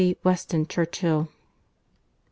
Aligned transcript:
WESTON 0.23 0.65
CHURCHILL. 0.65 1.29